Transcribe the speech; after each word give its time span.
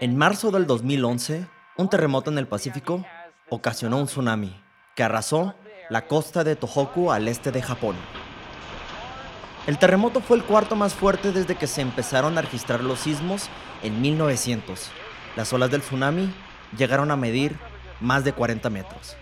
En 0.00 0.16
marzo 0.16 0.50
del 0.50 0.66
2011, 0.66 1.46
un 1.76 1.90
terremoto 1.90 2.30
en 2.30 2.38
el 2.38 2.48
Pacífico 2.48 3.04
ocasionó 3.50 3.98
un 3.98 4.06
tsunami 4.06 4.58
que 4.94 5.02
arrasó 5.02 5.54
la 5.90 6.06
costa 6.06 6.44
de 6.44 6.56
Tohoku 6.56 7.12
al 7.12 7.28
este 7.28 7.52
de 7.52 7.62
Japón. 7.62 7.96
El 9.66 9.78
terremoto 9.78 10.20
fue 10.20 10.38
el 10.38 10.44
cuarto 10.44 10.76
más 10.76 10.94
fuerte 10.94 11.32
desde 11.32 11.56
que 11.56 11.66
se 11.66 11.82
empezaron 11.82 12.38
a 12.38 12.42
registrar 12.42 12.82
los 12.82 13.00
sismos 13.00 13.48
en 13.82 14.00
1900. 14.00 14.90
Las 15.36 15.52
olas 15.52 15.70
del 15.70 15.82
tsunami 15.82 16.32
llegaron 16.78 17.10
a 17.10 17.16
medir 17.16 17.58
más 18.00 18.24
de 18.24 18.32
40 18.32 18.70
metros. 18.70 19.16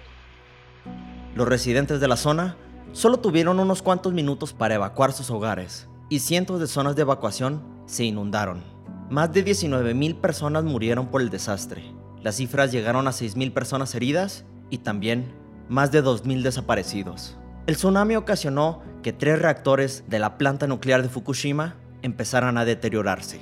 Los 1.35 1.49
residentes 1.49 2.01
de 2.01 2.09
la 2.09 2.17
zona 2.17 2.57
solo 2.93 3.19
tuvieron 3.19 3.59
unos 3.59 3.83
cuantos 3.83 4.13
minutos 4.13 4.53
para 4.53 4.77
evacuar 4.77 5.13
sus 5.13 5.31
hogares 5.31 5.89
y 6.09 6.21
cientos 6.21 6.61
de 6.61 6.67
zonas 6.67 6.97
de 6.97 7.03
evacuación 7.03 7.63
se 7.87 8.05
inundaron. 8.05 8.63
Más 9.11 9.33
de 9.33 9.45
19.000 9.45 10.21
personas 10.21 10.65
murieron 10.65 11.09
por 11.09 11.21
el 11.21 11.31
desastre. 11.31 11.85
Las 12.23 12.37
cifras 12.37 12.73
llegaron 12.73 13.07
a 13.07 13.11
6.000 13.11 13.53
personas 13.53 13.95
heridas 13.95 14.45
y 14.71 14.79
también 14.79 15.35
más 15.69 15.93
de 15.93 16.03
2.000 16.03 16.43
desaparecidos. 16.43 17.37
El 17.67 17.77
tsunami 17.77 18.17
ocasionó 18.17 18.83
que 19.03 19.13
tres 19.13 19.41
reactores 19.41 20.05
de 20.09 20.19
la 20.19 20.39
planta 20.39 20.67
nuclear 20.67 21.03
de 21.03 21.09
Fukushima 21.09 21.77
empezaran 22.03 22.59
a 22.59 22.65
deteriorarse. 22.65 23.41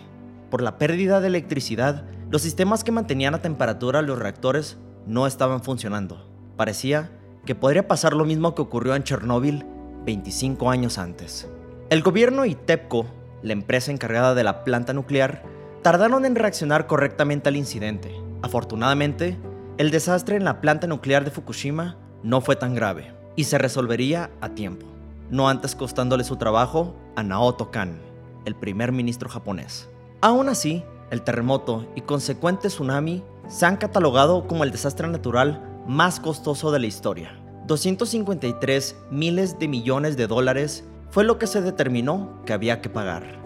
Por 0.51 0.63
la 0.63 0.79
pérdida 0.79 1.21
de 1.21 1.29
electricidad, 1.29 2.05
los 2.30 2.43
sistemas 2.43 2.85
que 2.85 2.93
mantenían 2.93 3.35
a 3.35 3.43
temperatura 3.43 4.02
los 4.02 4.19
reactores 4.19 4.79
no 5.07 5.27
estaban 5.27 5.63
funcionando. 5.63 6.29
Parecía 6.57 7.10
que 7.45 7.55
podría 7.55 7.88
pasar 7.88 8.15
lo 8.15 8.24
mismo 8.24 8.55
que 8.55 8.63
ocurrió 8.63 8.95
en 8.95 9.02
Chernóbil 9.02 9.65
25 10.05 10.71
años 10.71 10.99
antes. 10.99 11.49
El 11.92 12.02
gobierno 12.02 12.46
y 12.46 12.55
TEPCO, 12.55 13.05
la 13.42 13.52
empresa 13.52 13.92
encargada 13.92 14.34
de 14.34 14.42
la 14.42 14.64
planta 14.64 14.95
nuclear, 14.95 15.42
tardaron 15.82 16.24
en 16.24 16.37
reaccionar 16.37 16.87
correctamente 16.87 17.51
al 17.51 17.57
incidente. 17.57 18.18
Afortunadamente, 18.40 19.37
el 19.76 19.90
desastre 19.90 20.37
en 20.37 20.45
la 20.45 20.62
planta 20.62 20.87
nuclear 20.87 21.23
de 21.23 21.30
Fukushima 21.30 21.99
no 22.23 22.40
fue 22.40 22.57
tan 22.57 22.74
grave 22.74 23.15
y 23.37 23.45
se 23.45 23.59
resolvería 23.59 24.30
a 24.40 24.54
tiempo, 24.54 24.87
no 25.29 25.51
antes 25.51 25.74
costándole 25.74 26.24
su 26.24 26.37
trabajo 26.37 26.96
a 27.15 27.23
Naoto 27.23 27.71
Kan, 27.71 28.01
el 28.46 28.54
primer 28.54 28.90
ministro 28.90 29.29
japonés. 29.29 29.90
Aún 30.23 30.49
así, 30.49 30.82
el 31.10 31.21
terremoto 31.21 31.87
y 31.95 32.01
consecuente 32.01 32.68
tsunami 32.68 33.23
se 33.49 33.66
han 33.66 33.77
catalogado 33.77 34.46
como 34.46 34.65
el 34.65 34.71
desastre 34.71 35.09
natural 35.09 35.62
más 35.87 36.21
costoso 36.21 36.73
de 36.73 36.79
la 36.79 36.87
historia. 36.87 37.38
253 37.66 38.96
miles 39.10 39.59
de 39.59 39.68
millones 39.68 40.16
de 40.16 40.27
dólares 40.27 40.84
fue 41.13 41.24
lo 41.24 41.38
que 41.38 41.46
se 41.46 41.60
determinó 41.60 42.43
que 42.46 42.55
había 42.55 42.80
que 42.80 42.88
pagar. 42.88 43.38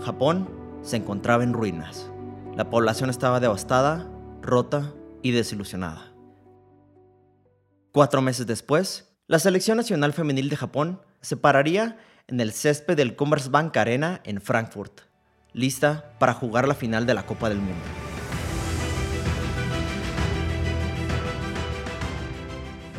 Japón 0.00 0.48
se 0.82 0.96
encontraba 0.96 1.44
en 1.44 1.52
ruinas. 1.52 2.10
La 2.56 2.70
población 2.70 3.08
estaba 3.08 3.38
devastada, 3.38 4.10
rota 4.42 4.92
y 5.22 5.30
desilusionada. 5.30 6.12
Cuatro 7.92 8.20
meses 8.20 8.48
después, 8.48 9.14
la 9.28 9.38
selección 9.38 9.76
nacional 9.76 10.12
femenil 10.12 10.48
de 10.48 10.56
Japón 10.56 11.00
se 11.20 11.36
pararía 11.36 11.98
en 12.26 12.40
el 12.40 12.50
césped 12.50 12.96
del 12.96 13.14
Commerzbank 13.14 13.76
Arena 13.76 14.20
en 14.24 14.40
Frankfurt, 14.40 15.02
lista 15.52 16.16
para 16.18 16.34
jugar 16.34 16.66
la 16.66 16.74
final 16.74 17.06
de 17.06 17.14
la 17.14 17.26
Copa 17.26 17.48
del 17.48 17.58
Mundo. 17.58 17.84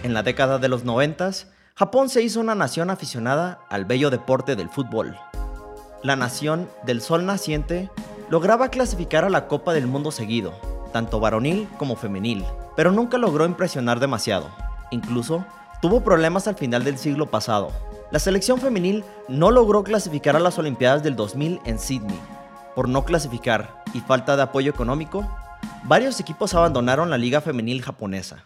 En 0.03 0.13
la 0.13 0.23
década 0.23 0.57
de 0.57 0.69
los 0.69 0.85
90, 0.85 1.31
Japón 1.77 2.07
se 2.07 2.23
hizo 2.23 2.39
una 2.39 2.55
nación 2.55 2.89
aficionada 2.89 3.59
al 3.69 3.83
bello 3.83 4.09
deporte 4.09 4.55
del 4.55 4.69
fútbol. 4.69 5.17
La 6.03 6.15
nación 6.15 6.69
del 6.85 7.01
sol 7.01 7.25
naciente 7.25 7.91
lograba 8.29 8.69
clasificar 8.69 9.25
a 9.25 9.29
la 9.29 9.49
Copa 9.49 9.73
del 9.73 9.85
Mundo 9.85 10.11
seguido, 10.11 10.53
tanto 10.93 11.19
varonil 11.19 11.67
como 11.77 11.97
femenil, 11.97 12.45
pero 12.77 12.93
nunca 12.93 13.17
logró 13.17 13.45
impresionar 13.45 13.99
demasiado. 13.99 14.49
Incluso 14.91 15.45
tuvo 15.81 16.01
problemas 16.01 16.47
al 16.47 16.55
final 16.55 16.85
del 16.85 16.97
siglo 16.97 17.29
pasado. 17.29 17.73
La 18.09 18.19
selección 18.19 18.61
femenil 18.61 19.03
no 19.27 19.51
logró 19.51 19.83
clasificar 19.83 20.37
a 20.37 20.39
las 20.39 20.57
Olimpiadas 20.57 21.03
del 21.03 21.17
2000 21.17 21.59
en 21.65 21.77
Sydney. 21.77 22.19
Por 22.73 22.87
no 22.87 23.03
clasificar 23.03 23.83
y 23.93 23.99
falta 23.99 24.37
de 24.37 24.43
apoyo 24.43 24.71
económico, 24.71 25.29
varios 25.83 26.21
equipos 26.21 26.53
abandonaron 26.53 27.09
la 27.09 27.17
liga 27.17 27.41
femenil 27.41 27.81
japonesa 27.81 28.45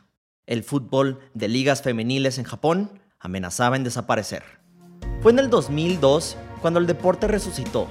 el 0.49 0.63
fútbol 0.63 1.19
de 1.35 1.47
ligas 1.47 1.83
femeniles 1.83 2.39
en 2.39 2.43
Japón 2.43 2.89
amenazaba 3.19 3.75
en 3.75 3.83
desaparecer. 3.83 4.43
Fue 5.21 5.31
en 5.31 5.39
el 5.39 5.49
2002 5.49 6.37
cuando 6.61 6.79
el 6.79 6.87
deporte 6.87 7.27
resucitó. 7.27 7.87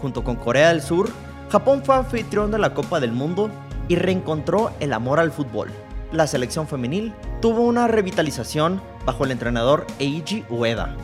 Junto 0.00 0.24
con 0.24 0.36
Corea 0.36 0.68
del 0.68 0.82
Sur, 0.82 1.10
Japón 1.50 1.82
fue 1.84 1.96
anfitrión 1.96 2.50
de 2.50 2.58
la 2.58 2.74
Copa 2.74 3.00
del 3.00 3.12
Mundo 3.12 3.50
y 3.88 3.96
reencontró 3.96 4.72
el 4.80 4.92
amor 4.92 5.20
al 5.20 5.32
fútbol. 5.32 5.70
La 6.12 6.26
selección 6.26 6.66
femenil 6.66 7.12
tuvo 7.40 7.62
una 7.62 7.88
revitalización 7.88 8.82
bajo 9.04 9.24
el 9.24 9.30
entrenador 9.30 9.86
Eiji 9.98 10.44
Ueda, 10.50 10.94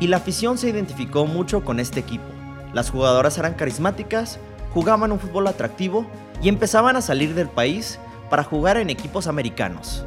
y 0.00 0.08
la 0.08 0.16
afición 0.18 0.58
se 0.58 0.68
identificó 0.68 1.26
mucho 1.26 1.64
con 1.64 1.80
este 1.80 2.00
equipo. 2.00 2.24
Las 2.72 2.90
jugadoras 2.90 3.38
eran 3.38 3.54
carismáticas, 3.54 4.38
jugaban 4.72 5.12
un 5.12 5.20
fútbol 5.20 5.46
atractivo 5.46 6.06
y 6.42 6.48
empezaban 6.48 6.96
a 6.96 7.00
salir 7.00 7.34
del 7.34 7.48
país 7.48 7.98
para 8.30 8.42
jugar 8.42 8.76
en 8.76 8.90
equipos 8.90 9.26
americanos 9.26 10.04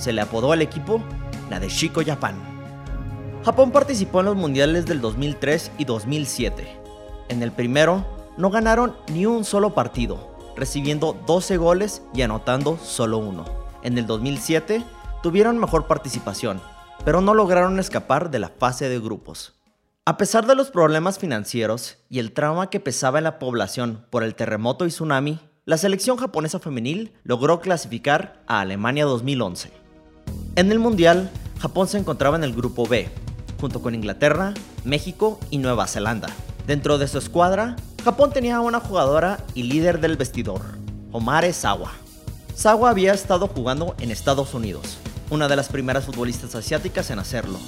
se 0.00 0.12
le 0.12 0.22
apodó 0.22 0.52
al 0.52 0.62
equipo 0.62 1.02
la 1.50 1.60
de 1.60 1.68
Chico 1.68 2.02
Japan. 2.04 2.49
Japón 3.42 3.70
participó 3.70 4.20
en 4.20 4.26
los 4.26 4.36
mundiales 4.36 4.84
del 4.84 5.00
2003 5.00 5.72
y 5.78 5.86
2007. 5.86 6.76
En 7.30 7.42
el 7.42 7.52
primero, 7.52 8.04
no 8.36 8.50
ganaron 8.50 8.94
ni 9.10 9.24
un 9.24 9.44
solo 9.44 9.74
partido, 9.74 10.36
recibiendo 10.56 11.18
12 11.26 11.56
goles 11.56 12.02
y 12.12 12.20
anotando 12.20 12.76
solo 12.76 13.16
uno. 13.16 13.46
En 13.82 13.96
el 13.96 14.06
2007, 14.06 14.84
tuvieron 15.22 15.56
mejor 15.56 15.86
participación, 15.86 16.60
pero 17.06 17.22
no 17.22 17.32
lograron 17.32 17.80
escapar 17.80 18.30
de 18.30 18.40
la 18.40 18.50
fase 18.50 18.90
de 18.90 19.00
grupos. 19.00 19.54
A 20.04 20.18
pesar 20.18 20.46
de 20.46 20.54
los 20.54 20.70
problemas 20.70 21.18
financieros 21.18 21.96
y 22.10 22.18
el 22.18 22.32
trauma 22.32 22.68
que 22.68 22.80
pesaba 22.80 23.18
en 23.18 23.24
la 23.24 23.38
población 23.38 24.04
por 24.10 24.22
el 24.22 24.34
terremoto 24.34 24.84
y 24.84 24.90
tsunami, 24.90 25.40
la 25.64 25.78
selección 25.78 26.18
japonesa 26.18 26.58
femenil 26.58 27.14
logró 27.22 27.60
clasificar 27.60 28.42
a 28.46 28.60
Alemania 28.60 29.06
2011. 29.06 29.70
En 30.56 30.72
el 30.72 30.78
Mundial, 30.78 31.30
Japón 31.60 31.88
se 31.88 31.98
encontraba 31.98 32.36
en 32.36 32.44
el 32.44 32.54
grupo 32.54 32.86
B, 32.86 33.10
junto 33.60 33.82
con 33.82 33.94
Inglaterra, 33.94 34.54
México 34.84 35.38
y 35.50 35.58
Nueva 35.58 35.86
Zelanda. 35.86 36.28
Dentro 36.66 36.98
de 36.98 37.08
su 37.08 37.18
escuadra, 37.18 37.76
Japón 38.04 38.32
tenía 38.32 38.60
una 38.60 38.80
jugadora 38.80 39.44
y 39.54 39.64
líder 39.64 40.00
del 40.00 40.16
vestidor, 40.16 40.62
Omare 41.12 41.52
Sawa. 41.52 41.92
Sawa 42.54 42.90
había 42.90 43.12
estado 43.12 43.48
jugando 43.48 43.94
en 44.00 44.10
Estados 44.10 44.54
Unidos, 44.54 44.98
una 45.30 45.48
de 45.48 45.56
las 45.56 45.68
primeras 45.68 46.04
futbolistas 46.04 46.54
asiáticas 46.54 47.10
en 47.10 47.18
hacerlo, 47.18 47.58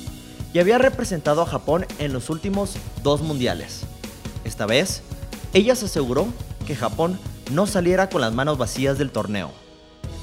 y 0.54 0.58
había 0.58 0.78
representado 0.78 1.42
a 1.42 1.46
Japón 1.46 1.86
en 1.98 2.12
los 2.12 2.30
últimos 2.30 2.74
dos 3.02 3.22
mundiales. 3.22 3.82
Esta 4.44 4.66
vez, 4.66 5.02
ella 5.52 5.76
se 5.76 5.86
aseguró 5.86 6.26
que 6.66 6.76
Japón 6.76 7.18
no 7.50 7.66
saliera 7.66 8.08
con 8.08 8.20
las 8.20 8.32
manos 8.32 8.58
vacías 8.58 8.98
del 8.98 9.10
torneo. 9.10 9.50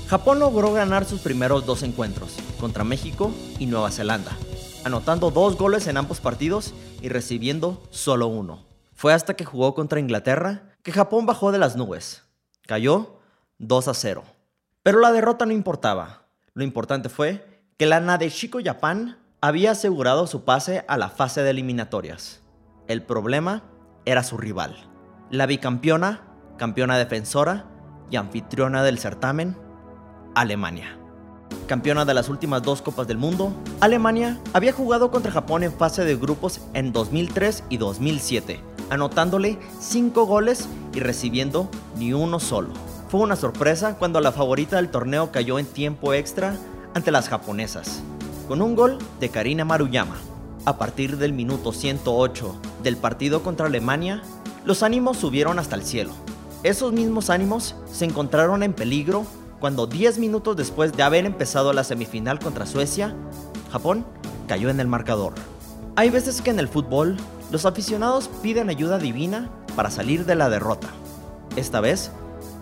Japón 0.07 0.39
logró 0.39 0.73
ganar 0.73 1.05
sus 1.05 1.21
primeros 1.21 1.65
dos 1.65 1.83
encuentros, 1.83 2.31
contra 2.59 2.83
México 2.83 3.31
y 3.59 3.67
Nueva 3.67 3.91
Zelanda, 3.91 4.35
anotando 4.83 5.31
dos 5.31 5.57
goles 5.57 5.87
en 5.87 5.97
ambos 5.97 6.19
partidos 6.19 6.73
y 7.01 7.09
recibiendo 7.09 7.81
solo 7.89 8.27
uno. 8.27 8.65
Fue 8.93 9.13
hasta 9.13 9.35
que 9.35 9.45
jugó 9.45 9.75
contra 9.75 9.99
Inglaterra 9.99 10.75
que 10.83 10.91
Japón 10.91 11.25
bajó 11.25 11.51
de 11.51 11.57
las 11.57 11.75
nubes. 11.75 12.23
Cayó 12.67 13.19
2 13.59 13.87
a 13.87 13.93
0. 13.93 14.23
Pero 14.83 14.99
la 14.99 15.11
derrota 15.11 15.45
no 15.45 15.53
importaba. 15.53 16.27
Lo 16.53 16.63
importante 16.63 17.09
fue 17.09 17.63
que 17.77 17.85
la 17.85 17.99
Nadeshiko 17.99 18.59
Japan 18.63 19.17
había 19.41 19.71
asegurado 19.71 20.27
su 20.27 20.43
pase 20.43 20.83
a 20.87 20.97
la 20.97 21.09
fase 21.09 21.43
de 21.43 21.51
eliminatorias. 21.51 22.41
El 22.87 23.03
problema 23.03 23.63
era 24.05 24.23
su 24.23 24.37
rival. 24.37 24.75
La 25.29 25.45
bicampeona, 25.45 26.27
campeona 26.57 26.97
defensora 26.97 27.69
y 28.11 28.17
anfitriona 28.17 28.83
del 28.83 28.99
certamen, 28.99 29.57
Alemania. 30.35 30.98
Campeona 31.69 32.03
de 32.03 32.15
las 32.15 32.29
últimas 32.29 32.63
dos 32.63 32.81
Copas 32.81 33.07
del 33.07 33.19
Mundo, 33.19 33.53
Alemania 33.79 34.39
había 34.53 34.73
jugado 34.73 35.11
contra 35.11 35.31
Japón 35.31 35.61
en 35.61 35.71
fase 35.71 36.03
de 36.03 36.15
grupos 36.15 36.61
en 36.73 36.91
2003 36.91 37.63
y 37.69 37.77
2007, 37.77 38.59
anotándole 38.89 39.59
5 39.79 40.25
goles 40.25 40.67
y 40.95 40.99
recibiendo 40.99 41.69
ni 41.95 42.11
uno 42.11 42.39
solo. 42.39 42.69
Fue 43.09 43.19
una 43.19 43.35
sorpresa 43.35 43.97
cuando 43.99 44.19
la 44.19 44.31
favorita 44.31 44.77
del 44.77 44.89
torneo 44.89 45.31
cayó 45.31 45.59
en 45.59 45.67
tiempo 45.67 46.15
extra 46.15 46.55
ante 46.95 47.11
las 47.11 47.29
japonesas, 47.29 48.01
con 48.47 48.63
un 48.63 48.75
gol 48.75 48.97
de 49.19 49.29
Karina 49.29 49.63
Maruyama. 49.63 50.17
A 50.65 50.79
partir 50.79 51.17
del 51.17 51.33
minuto 51.33 51.71
108 51.71 52.55
del 52.81 52.97
partido 52.97 53.43
contra 53.43 53.67
Alemania, 53.67 54.23
los 54.65 54.81
ánimos 54.81 55.17
subieron 55.17 55.59
hasta 55.59 55.75
el 55.75 55.83
cielo. 55.83 56.13
Esos 56.63 56.93
mismos 56.93 57.29
ánimos 57.29 57.75
se 57.93 58.05
encontraron 58.05 58.63
en 58.63 58.73
peligro 58.73 59.27
cuando 59.59 59.87
10 59.87 60.19
minutos 60.19 60.55
después 60.55 60.93
de 60.93 61.03
haber 61.03 61.25
empezado 61.25 61.73
la 61.73 61.83
semifinal 61.83 62.39
contra 62.39 62.65
Suecia, 62.65 63.13
Japón 63.71 64.05
cayó 64.47 64.69
en 64.69 64.79
el 64.79 64.87
marcador. 64.87 65.33
Hay 65.95 66.09
veces 66.09 66.41
que 66.41 66.49
en 66.49 66.59
el 66.59 66.67
fútbol 66.67 67.17
los 67.51 67.65
aficionados 67.65 68.29
piden 68.41 68.69
ayuda 68.69 68.97
divina 68.97 69.49
para 69.75 69.91
salir 69.91 70.25
de 70.25 70.35
la 70.35 70.49
derrota. 70.49 70.87
Esta 71.55 71.81
vez, 71.81 72.11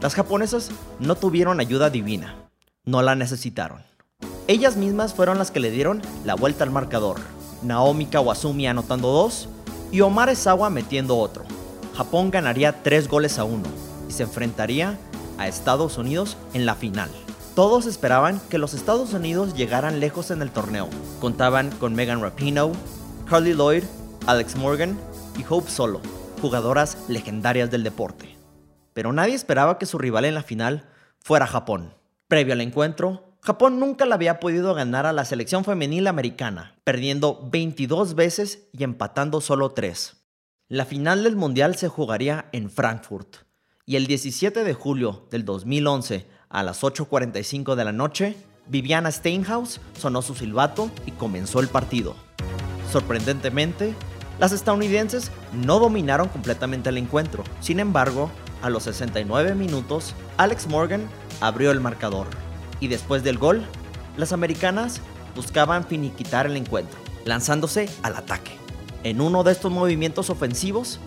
las 0.01 0.15
japonesas 0.15 0.71
no 0.99 1.15
tuvieron 1.15 1.59
ayuda 1.59 1.89
divina, 1.89 2.35
no 2.83 3.01
la 3.01 3.15
necesitaron. 3.15 3.81
Ellas 4.47 4.75
mismas 4.75 5.13
fueron 5.13 5.38
las 5.38 5.51
que 5.51 5.59
le 5.59 5.71
dieron 5.71 6.01
la 6.25 6.35
vuelta 6.35 6.63
al 6.63 6.71
marcador. 6.71 7.17
Naomi 7.61 8.05
Kawasumi 8.05 8.67
anotando 8.67 9.09
dos 9.09 9.50
y 9.91 10.01
Omar 10.01 10.29
Esawa 10.29 10.69
metiendo 10.69 11.17
otro. 11.17 11.43
Japón 11.95 12.31
ganaría 12.31 12.83
tres 12.83 13.07
goles 13.07 13.39
a 13.39 13.43
uno 13.43 13.65
y 14.07 14.13
se 14.13 14.23
enfrentaría 14.23 14.97
a 15.38 15.48
Estados 15.48 15.98
Unidos 15.98 16.38
en 16.54 16.66
la 16.66 16.75
final. 16.75 17.10
Todos 17.56 17.86
esperaban 17.86 18.39
que 18.50 18.60
los 18.60 18.74
Estados 18.74 19.13
Unidos 19.13 19.56
llegaran 19.56 20.00
lejos 20.00 20.30
en 20.30 20.42
el 20.42 20.51
torneo. 20.51 20.89
Contaban 21.19 21.72
con 21.72 21.95
Megan 21.95 22.22
Rapinoe, 22.22 22.74
Carly 23.28 23.54
Lloyd, 23.54 23.84
Alex 24.28 24.56
Morgan 24.56 24.98
y 25.39 25.45
Hope 25.50 25.69
Solo, 25.69 26.01
jugadoras 26.42 26.98
legendarias 27.07 27.72
del 27.72 27.84
deporte. 27.84 28.38
Pero 28.94 29.12
nadie 29.12 29.34
esperaba 29.34 29.80
que 29.80 29.86
su 29.86 29.98
rival 29.98 30.25
en 30.25 30.36
la 30.36 30.44
final 30.44 30.89
fuera 31.19 31.48
Japón. 31.48 31.94
Previo 32.28 32.54
al 32.54 32.62
encuentro, 32.62 33.38
Japón 33.42 33.80
nunca 33.80 34.06
le 34.06 34.13
había 34.13 34.39
podido 34.39 34.74
ganar 34.74 35.06
a 35.06 35.13
la 35.13 35.24
selección 35.24 35.63
femenil 35.63 36.07
americana, 36.07 36.80
perdiendo 36.84 37.48
22 37.50 38.13
veces 38.13 38.68
y 38.74 38.84
empatando 38.84 39.39
solo 39.42 39.72
3. 39.72 40.18
La 40.68 40.86
final 40.86 41.24
del 41.24 41.38
Mundial 41.38 41.75
se 41.75 41.88
jugaría 41.88 42.50
en 42.51 42.69
Frankfurt, 42.69 43.46
y 43.89 43.95
el 43.95 44.06
17 44.06 44.66
de 44.66 44.74
julio 44.74 45.24
del 45.31 45.45
2011, 45.45 46.28
a 46.50 46.62
las 46.62 46.84
8.45 46.84 47.75
de 47.75 47.86
la 47.86 47.94
noche, 47.94 48.36
Viviana 48.68 49.10
Steinhaus 49.10 49.80
sonó 49.98 50.22
su 50.22 50.36
silbato 50.36 50.92
y 51.06 51.12
comenzó 51.12 51.62
el 51.62 51.69
partido. 51.69 52.13
Sorprendentemente, 52.92 53.94
las 54.39 54.51
estadounidenses 54.51 55.31
no 55.54 55.80
dominaron 55.80 56.28
completamente 56.28 56.89
el 56.89 56.98
encuentro. 56.98 57.45
Sin 57.62 57.80
embargo, 57.80 58.30
a 58.62 58.69
los 58.69 58.84
69 58.84 59.56
minutos, 59.56 60.16
Alex 60.36 60.68
Morgan 60.68 61.07
abrió 61.39 61.72
el 61.72 61.80
marcador 61.80 62.28
y 62.81 62.89
después 62.89 63.24
del 63.24 63.38
gol, 63.38 63.63
las 64.18 64.34
americanas 64.34 65.00
buscaban 65.34 65.88
finiquitar 65.88 66.45
el 66.45 66.57
encuentro, 66.57 67.00
lanzándose 67.24 67.88
al 68.04 68.18
ataque. 68.18 68.51
En 69.04 69.22
uno 69.22 69.45
de 69.45 69.54
estos 69.54 69.72
movimientos 69.72 70.30
ofensivos, 70.30 71.00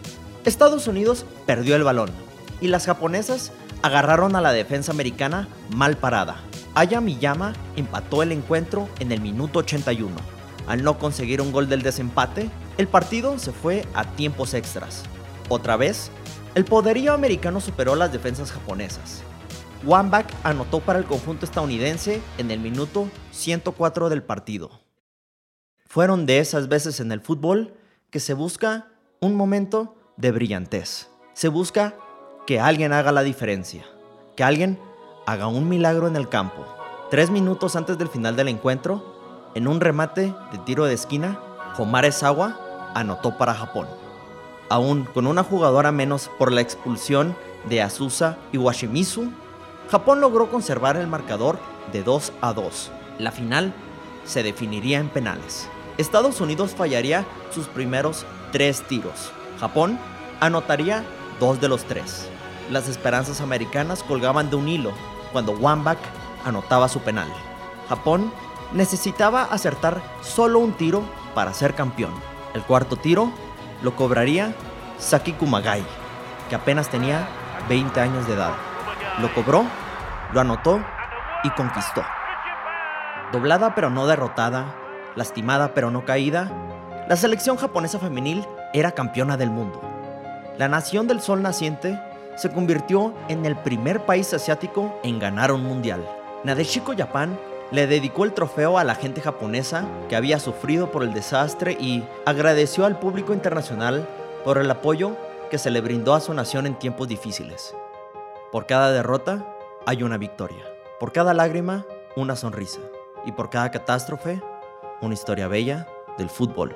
Estados 0.47 0.87
Unidos 0.87 1.27
perdió 1.45 1.77
el 1.77 1.85
balón 1.85 2.30
y 2.61 2.69
las 2.69 2.87
japonesas 2.87 3.53
agarraron 3.83 4.37
a 4.37 4.41
la 4.41 4.53
defensa 4.53 4.93
americana 4.93 5.49
mal 5.75 5.97
parada. 5.97 6.37
Aya 6.75 7.01
Miyama 7.01 7.55
empató 7.77 8.23
el 8.23 8.33
encuentro 8.33 8.89
en 8.99 9.13
el 9.13 9.21
minuto 9.21 9.61
81. 9.61 10.15
Al 10.67 10.83
no 10.85 10.99
conseguir 10.99 11.41
un 11.41 11.53
gol 11.53 11.69
del 11.69 11.83
desempate, 11.83 12.49
el 12.79 12.87
partido 12.87 13.39
se 13.39 13.53
fue 13.53 13.85
a 13.95 14.05
tiempos 14.05 14.55
extras. 14.55 15.03
Otra 15.49 15.77
vez, 15.77 16.11
el 16.55 16.65
poderío 16.65 17.13
americano 17.13 17.61
superó 17.61 17.97
las 17.97 18.13
defensas 18.13 18.53
japonesas. 18.53 19.23
Wambach 19.85 20.27
anotó 20.45 20.81
para 20.81 20.99
el 20.99 21.07
conjunto 21.07 21.47
estadounidense 21.47 22.21
en 22.39 22.51
el 22.51 22.61
minuto 22.61 23.09
104 23.33 24.11
del 24.11 24.23
partido. 24.23 24.71
Fueron 25.87 26.27
de 26.27 26.39
esas 26.39 26.69
veces 26.69 27.01
en 27.01 27.11
el 27.11 27.21
fútbol 27.21 27.75
que 28.11 28.21
se 28.21 28.35
busca 28.35 28.89
un 29.21 29.35
momento 29.35 29.97
de 30.17 30.31
brillantez. 30.31 31.09
Se 31.33 31.49
busca 31.49 31.97
que 32.51 32.59
alguien 32.59 32.93
haga 32.93 33.13
la 33.13 33.23
diferencia, 33.23 33.85
que 34.35 34.43
alguien 34.43 34.77
haga 35.25 35.47
un 35.47 35.69
milagro 35.69 36.09
en 36.09 36.17
el 36.17 36.29
campo. 36.29 36.67
Tres 37.09 37.31
minutos 37.31 37.77
antes 37.77 37.97
del 37.97 38.09
final 38.09 38.35
del 38.35 38.49
encuentro, 38.49 39.15
en 39.55 39.69
un 39.69 39.81
remate 39.81 40.35
de 40.51 40.59
tiro 40.67 40.85
de 40.85 40.95
esquina, 40.95 41.39
Homar 41.79 42.07
Esawa 42.07 42.59
anotó 42.93 43.39
para 43.39 43.55
Japón. 43.55 43.87
Aún 44.69 45.05
con 45.05 45.29
una 45.29 45.45
jugadora 45.45 45.93
menos 45.93 46.29
por 46.41 46.51
la 46.51 46.61
expulsión 46.61 47.37
de 47.69 47.83
Asusa 47.83 48.37
Iwashimizu, 48.51 49.31
Japón 49.89 50.21
logró 50.21 50.51
conservar 50.51 50.97
el 50.97 51.07
marcador 51.07 51.57
de 51.93 52.03
2 52.03 52.33
a 52.41 52.53
2. 52.53 52.91
La 53.21 53.31
final 53.31 53.73
se 54.25 54.43
definiría 54.43 54.99
en 54.99 55.09
penales. 55.09 55.69
Estados 55.99 56.41
Unidos 56.41 56.75
fallaría 56.77 57.25
sus 57.55 57.69
primeros 57.69 58.27
tres 58.51 58.83
tiros. 58.89 59.31
Japón 59.61 60.01
anotaría 60.41 61.05
dos 61.39 61.61
de 61.61 61.69
los 61.69 61.85
tres. 61.85 62.29
Las 62.71 62.89
esperanzas 62.89 63.41
americanas 63.41 64.05
colgaban 64.05 64.49
de 64.49 64.55
un 64.55 64.69
hilo 64.69 64.93
cuando 65.33 65.53
Wambach 65.53 65.99
anotaba 66.45 66.89
su 66.89 67.01
penal. 67.01 67.27
Japón 67.89 68.33
necesitaba 68.73 69.43
acertar 69.43 70.01
solo 70.23 70.61
un 70.61 70.73
tiro 70.75 71.03
para 71.35 71.53
ser 71.53 71.75
campeón. 71.75 72.13
El 72.55 72.63
cuarto 72.63 72.97
tiro 72.97 73.33
lo 73.83 73.97
cobraría 73.97 74.55
Saki 74.99 75.33
Kumagai, 75.33 75.83
que 76.49 76.55
apenas 76.55 76.89
tenía 76.89 77.29
20 77.69 78.01
años 78.01 78.29
de 78.29 78.35
edad. 78.35 78.53
Lo 79.21 79.35
cobró, 79.35 79.65
lo 80.33 80.41
anotó 80.41 80.81
y 81.43 81.51
conquistó. 81.51 82.05
Doblada 83.33 83.75
pero 83.75 83.91
no 83.91 84.07
derrotada, 84.07 84.77
lastimada 85.17 85.75
pero 85.75 85.91
no 85.91 86.05
caída, 86.05 86.53
la 87.09 87.17
selección 87.17 87.57
japonesa 87.57 87.99
femenil 87.99 88.47
era 88.73 88.93
campeona 88.93 89.37
del 89.37 89.51
mundo. 89.51 89.81
La 90.57 90.69
nación 90.69 91.09
del 91.09 91.21
sol 91.21 91.43
naciente 91.43 92.01
se 92.41 92.51
convirtió 92.51 93.13
en 93.29 93.45
el 93.45 93.55
primer 93.55 94.07
país 94.07 94.33
asiático 94.33 94.99
en 95.03 95.19
ganar 95.19 95.53
un 95.53 95.63
mundial. 95.63 96.09
Nadeshiko 96.43 96.95
Japan 96.97 97.39
le 97.71 97.87
dedicó 97.87 98.25
el 98.25 98.33
trofeo 98.33 98.79
a 98.79 98.85
la 98.85 98.95
gente 98.95 99.21
japonesa 99.21 99.87
que 100.09 100.17
había 100.17 100.41
sufrido 100.41 100.91
por 100.91 101.03
el 101.03 101.13
desastre 101.13 101.77
y 101.79 102.03
agradeció 102.25 102.87
al 102.87 102.99
público 102.99 103.35
internacional 103.35 104.09
por 104.43 104.57
el 104.57 104.71
apoyo 104.71 105.19
que 105.51 105.59
se 105.59 105.71
le 105.71 105.83
brindó 105.83 106.15
a 106.15 106.21
su 106.21 106.33
nación 106.33 106.67
en 106.67 106.79
tiempos 106.79 107.09
difíciles. 107.09 107.77
Por 108.51 108.65
cada 108.65 108.91
derrota 108.91 109.47
hay 109.85 110.03
una 110.03 110.17
victoria. 110.17 110.65
Por 110.99 111.13
cada 111.13 111.35
lágrima, 111.35 111.85
una 112.17 112.37
sonrisa. 112.37 112.81
Y 113.27 113.33
por 113.33 113.51
cada 113.51 113.71
catástrofe, 113.71 114.41
una 115.03 115.13
historia 115.13 115.47
bella 115.47 115.87
del 116.17 116.31
fútbol. 116.31 116.75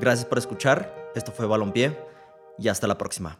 Gracias 0.00 0.26
por 0.26 0.38
escuchar. 0.38 0.92
Esto 1.14 1.30
fue 1.30 1.46
Balompié 1.46 1.96
y 2.58 2.66
hasta 2.66 2.88
la 2.88 2.98
próxima. 2.98 3.38